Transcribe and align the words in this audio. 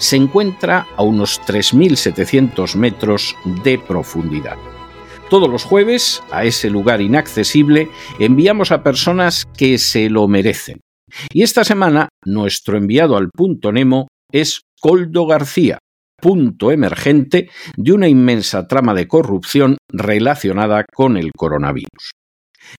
se 0.00 0.16
encuentra 0.16 0.86
a 0.96 1.02
unos 1.02 1.40
3.700 1.42 2.74
metros 2.74 3.36
de 3.62 3.78
profundidad. 3.78 4.56
Todos 5.28 5.48
los 5.48 5.62
jueves, 5.62 6.22
a 6.32 6.44
ese 6.44 6.70
lugar 6.70 7.00
inaccesible, 7.00 7.88
enviamos 8.18 8.72
a 8.72 8.82
personas 8.82 9.46
que 9.56 9.78
se 9.78 10.10
lo 10.10 10.26
merecen. 10.26 10.80
Y 11.32 11.42
esta 11.42 11.64
semana, 11.64 12.08
nuestro 12.24 12.76
enviado 12.76 13.16
al 13.16 13.30
punto 13.30 13.70
Nemo 13.70 14.08
es 14.32 14.62
Coldo 14.80 15.26
García, 15.26 15.78
punto 16.20 16.72
emergente 16.72 17.50
de 17.76 17.92
una 17.92 18.08
inmensa 18.08 18.66
trama 18.66 18.94
de 18.94 19.06
corrupción 19.06 19.76
relacionada 19.88 20.84
con 20.92 21.16
el 21.16 21.30
coronavirus. 21.32 22.10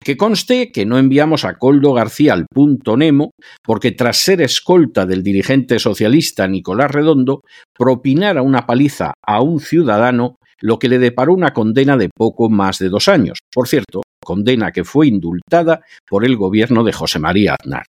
Que 0.03 0.17
conste 0.17 0.71
que 0.73 0.87
no 0.87 0.99
enviamos 0.99 1.45
a 1.45 1.55
Coldo 1.55 1.93
García 1.93 2.33
al 2.35 2.47
punto 2.47 2.97
Nemo 2.97 3.33
porque 3.63 3.93
tras 3.93 4.19
ser 4.19 4.41
escolta 4.41 5.07
del 5.07 5.23
dirigente 5.23 5.79
socialista 5.79 6.47
Nicolás 6.47 6.91
Redondo, 6.91 7.43
propinara 7.77 8.43
una 8.43 8.67
paliza 8.67 9.15
a 9.27 9.43
un 9.43 9.61
ciudadano 9.61 10.37
lo 10.61 10.79
que 10.79 10.89
le 10.89 10.99
deparó 10.99 11.33
una 11.33 11.53
condena 11.53 11.97
de 11.97 12.11
poco 12.15 12.51
más 12.51 12.79
de 12.79 12.89
dos 12.89 13.09
años. 13.09 13.39
Por 13.53 13.67
cierto, 13.67 14.03
condena 14.23 14.73
que 14.73 14.85
fue 14.85 15.07
indultada 15.07 15.81
por 16.09 16.25
el 16.25 16.37
gobierno 16.37 16.85
de 16.85 16.93
José 16.93 17.19
María 17.19 17.57
Aznar. 17.59 17.85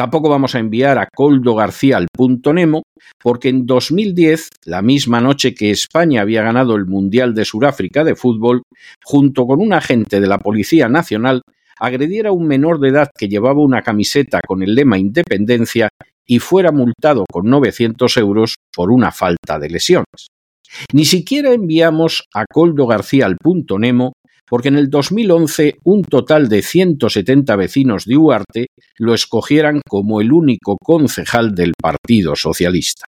Tampoco 0.00 0.30
vamos 0.30 0.54
a 0.54 0.60
enviar 0.60 0.96
a 0.96 1.06
Coldo 1.14 1.54
García 1.54 1.98
al 1.98 2.06
punto 2.10 2.54
Nemo, 2.54 2.84
porque 3.22 3.50
en 3.50 3.66
2010, 3.66 4.48
la 4.64 4.80
misma 4.80 5.20
noche 5.20 5.52
que 5.52 5.70
España 5.70 6.22
había 6.22 6.42
ganado 6.42 6.74
el 6.74 6.86
Mundial 6.86 7.34
de 7.34 7.44
Sudáfrica 7.44 8.02
de 8.02 8.14
fútbol, 8.14 8.62
junto 9.04 9.46
con 9.46 9.60
un 9.60 9.74
agente 9.74 10.18
de 10.18 10.26
la 10.26 10.38
Policía 10.38 10.88
Nacional, 10.88 11.42
agrediera 11.78 12.30
a 12.30 12.32
un 12.32 12.46
menor 12.46 12.80
de 12.80 12.88
edad 12.88 13.10
que 13.14 13.28
llevaba 13.28 13.60
una 13.60 13.82
camiseta 13.82 14.40
con 14.40 14.62
el 14.62 14.74
lema 14.74 14.96
Independencia 14.96 15.90
y 16.24 16.38
fuera 16.38 16.72
multado 16.72 17.26
con 17.30 17.50
900 17.50 18.16
euros 18.16 18.54
por 18.74 18.90
una 18.90 19.12
falta 19.12 19.58
de 19.58 19.68
lesiones. 19.68 20.28
Ni 20.94 21.04
siquiera 21.04 21.52
enviamos 21.52 22.24
a 22.32 22.46
Coldo 22.46 22.86
García 22.86 23.26
al 23.26 23.36
punto 23.36 23.78
Nemo 23.78 24.14
porque 24.50 24.68
en 24.68 24.76
el 24.76 24.90
2011 24.90 25.78
un 25.84 26.02
total 26.02 26.48
de 26.48 26.60
170 26.60 27.56
vecinos 27.56 28.04
de 28.04 28.16
Huarte 28.16 28.66
lo 28.98 29.14
escogieran 29.14 29.80
como 29.88 30.20
el 30.20 30.32
único 30.32 30.76
concejal 30.82 31.54
del 31.54 31.72
Partido 31.80 32.34
Socialista. 32.34 33.04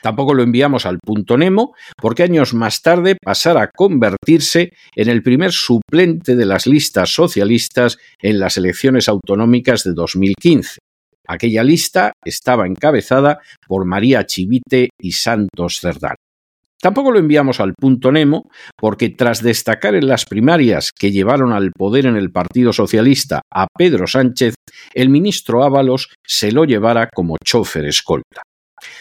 Tampoco 0.00 0.32
lo 0.32 0.44
enviamos 0.44 0.86
al 0.86 1.00
punto 1.00 1.36
Nemo, 1.36 1.74
porque 2.00 2.22
años 2.22 2.54
más 2.54 2.80
tarde 2.82 3.16
pasara 3.20 3.62
a 3.62 3.70
convertirse 3.74 4.70
en 4.94 5.08
el 5.08 5.24
primer 5.24 5.50
suplente 5.50 6.36
de 6.36 6.46
las 6.46 6.68
listas 6.68 7.10
socialistas 7.10 7.98
en 8.22 8.38
las 8.38 8.56
elecciones 8.56 9.08
autonómicas 9.08 9.82
de 9.82 9.94
2015. 9.94 10.78
Aquella 11.26 11.64
lista 11.64 12.12
estaba 12.24 12.68
encabezada 12.68 13.40
por 13.66 13.84
María 13.84 14.24
Chivite 14.24 14.90
y 15.02 15.12
Santos 15.12 15.80
Cerdán. 15.80 16.14
Tampoco 16.80 17.10
lo 17.10 17.18
enviamos 17.18 17.58
al 17.58 17.74
punto 17.74 18.12
Nemo, 18.12 18.48
porque 18.76 19.08
tras 19.10 19.42
destacar 19.42 19.96
en 19.96 20.06
las 20.06 20.24
primarias 20.24 20.92
que 20.92 21.10
llevaron 21.10 21.52
al 21.52 21.72
poder 21.72 22.06
en 22.06 22.16
el 22.16 22.30
Partido 22.30 22.72
Socialista 22.72 23.42
a 23.52 23.66
Pedro 23.76 24.06
Sánchez, 24.06 24.54
el 24.94 25.08
ministro 25.08 25.64
Ábalos 25.64 26.08
se 26.24 26.52
lo 26.52 26.64
llevara 26.64 27.08
como 27.12 27.36
chofer 27.44 27.86
escolta. 27.86 28.42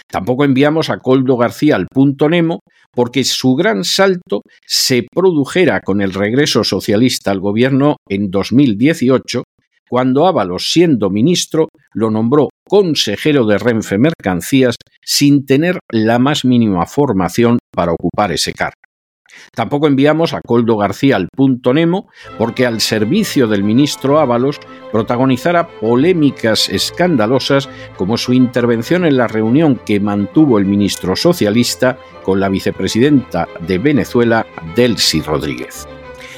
Tampoco 0.10 0.44
enviamos 0.44 0.90
a 0.90 0.98
Coldo 0.98 1.38
García 1.38 1.76
al 1.76 1.88
punto 1.88 2.30
Nemo, 2.30 2.62
porque 2.92 3.24
su 3.24 3.54
gran 3.54 3.84
salto 3.84 4.42
se 4.66 5.06
produjera 5.14 5.82
con 5.82 6.02
el 6.02 6.14
regreso 6.14 6.64
socialista 6.64 7.30
al 7.30 7.40
gobierno 7.40 7.98
en 8.10 8.32
2018, 8.32 9.44
cuando 9.90 10.28
Ábalos, 10.28 10.72
siendo 10.72 11.10
ministro, 11.10 11.70
lo 11.94 12.12
nombró 12.12 12.50
consejero 12.68 13.46
de 13.46 13.58
Renfe 13.58 13.98
Mercancías 13.98 14.76
sin 15.02 15.46
tener 15.46 15.80
la 15.92 16.20
más 16.20 16.46
mínima 16.46 16.86
formación 16.86 17.60
para 17.72 17.94
ocupar 17.94 18.32
ese 18.32 18.54
cargo. 18.54 18.82
Tampoco 19.54 19.88
enviamos 19.88 20.34
a 20.34 20.42
Coldo 20.42 20.78
García 20.78 21.16
al 21.16 21.30
punto 21.30 21.74
Nemo 21.74 22.10
porque 22.38 22.66
al 22.66 22.82
servicio 22.82 23.48
del 23.48 23.64
ministro 23.64 24.20
Ábalos 24.20 24.60
protagonizara 24.92 25.68
polémicas 25.68 26.70
escandalosas 26.70 27.70
como 27.98 28.18
su 28.18 28.34
intervención 28.34 29.06
en 29.06 29.18
la 29.18 29.28
reunión 29.28 29.80
que 29.86 30.00
mantuvo 30.00 30.58
el 30.58 30.66
ministro 30.66 31.16
socialista 31.16 31.98
con 32.24 32.40
la 32.40 32.50
vicepresidenta 32.50 33.48
de 33.66 33.78
Venezuela, 33.78 34.46
Delcy 34.76 35.22
Rodríguez. 35.22 35.88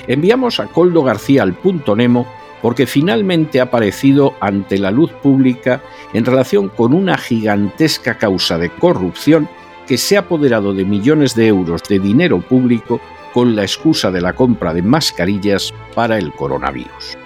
Enviamos 0.08 0.60
a 0.60 0.68
Coldo 0.68 1.04
García 1.04 1.44
al 1.44 1.54
punto 1.54 1.96
Nemo 1.96 2.28
porque 2.62 2.88
finalmente 2.88 3.59
ha 3.59 3.64
aparecido 3.64 4.34
ante 4.40 4.78
la 4.78 4.92
luz 4.92 5.12
pública 5.12 5.81
en 6.14 6.25
relación 6.25 6.70
con 6.70 6.94
una 6.94 7.18
gigantesca 7.18 8.18
causa 8.18 8.58
de 8.58 8.70
corrupción 8.70 9.47
que 9.88 9.97
se 9.97 10.18
ha 10.18 10.22
apoderado 10.22 10.74
de 10.74 10.86
millones 10.86 11.36
de 11.36 11.48
euros 11.48 11.81
de 11.90 12.00
dinero 12.00 12.42
público 12.42 13.02
con 13.34 13.56
la 13.56 13.64
excusa 13.64 14.12
de 14.12 14.22
la 14.22 14.34
compra 14.34 14.74
de 14.74 14.81
mascarillas 14.81 15.74
para 15.96 16.18
el 16.18 16.31
coronavirus. 16.34 17.18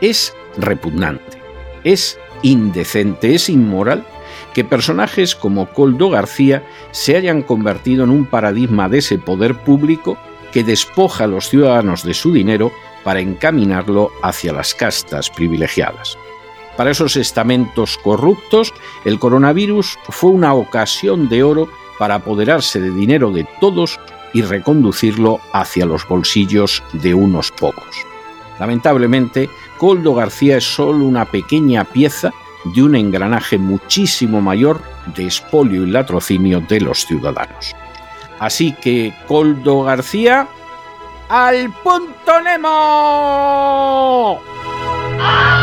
Es 0.00 0.34
repugnante, 0.56 1.38
es 1.84 2.18
indecente, 2.42 3.34
es 3.34 3.48
inmoral 3.48 4.04
que 4.52 4.64
personajes 4.64 5.34
como 5.34 5.66
Coldo 5.66 6.10
García 6.10 6.62
se 6.90 7.16
hayan 7.16 7.42
convertido 7.42 8.04
en 8.04 8.10
un 8.10 8.26
paradigma 8.26 8.88
de 8.88 8.98
ese 8.98 9.18
poder 9.18 9.54
público 9.54 10.18
que 10.52 10.64
despoja 10.64 11.24
a 11.24 11.28
los 11.28 11.48
ciudadanos 11.48 12.02
de 12.02 12.14
su 12.14 12.32
dinero 12.32 12.72
para 13.04 13.20
encaminarlo 13.20 14.10
hacia 14.22 14.52
las 14.52 14.74
castas 14.74 15.30
privilegiadas. 15.30 16.16
Para 16.76 16.90
esos 16.90 17.16
estamentos 17.16 17.98
corruptos, 17.98 18.72
el 19.04 19.18
coronavirus 19.18 19.98
fue 20.08 20.30
una 20.30 20.54
ocasión 20.54 21.28
de 21.28 21.42
oro 21.42 21.68
para 21.98 22.16
apoderarse 22.16 22.80
de 22.80 22.90
dinero 22.90 23.30
de 23.30 23.46
todos 23.60 24.00
y 24.32 24.42
reconducirlo 24.42 25.40
hacia 25.52 25.84
los 25.84 26.06
bolsillos 26.08 26.82
de 26.94 27.12
unos 27.14 27.50
pocos. 27.52 27.94
Lamentablemente, 28.58 29.50
Coldo 29.78 30.14
García 30.14 30.56
es 30.56 30.64
solo 30.64 31.04
una 31.04 31.24
pequeña 31.24 31.84
pieza 31.84 32.32
de 32.64 32.82
un 32.82 32.94
engranaje 32.94 33.58
muchísimo 33.58 34.40
mayor 34.40 34.80
de 35.14 35.26
espolio 35.26 35.82
y 35.82 35.90
latrocinio 35.90 36.60
de 36.60 36.80
los 36.80 37.04
ciudadanos. 37.04 37.74
Así 38.38 38.72
que, 38.72 39.12
Coldo 39.26 39.82
García, 39.82 40.48
al 41.32 41.70
punto 41.82 42.42
Nemo. 42.42 42.68
¡Ah! 45.18 45.61